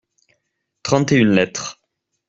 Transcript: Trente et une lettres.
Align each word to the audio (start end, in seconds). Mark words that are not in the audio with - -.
Trente 0.81 1.11
et 1.11 1.17
une 1.17 1.33
lettres. 1.33 1.77